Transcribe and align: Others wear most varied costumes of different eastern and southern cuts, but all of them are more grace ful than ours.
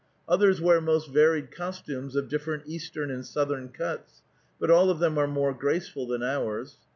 Others 0.27 0.59
wear 0.59 0.81
most 0.81 1.11
varied 1.11 1.51
costumes 1.51 2.15
of 2.15 2.27
different 2.27 2.63
eastern 2.65 3.11
and 3.11 3.23
southern 3.23 3.69
cuts, 3.69 4.23
but 4.59 4.71
all 4.71 4.89
of 4.89 4.97
them 4.97 5.15
are 5.19 5.27
more 5.27 5.53
grace 5.53 5.89
ful 5.89 6.07
than 6.07 6.23
ours. 6.23 6.77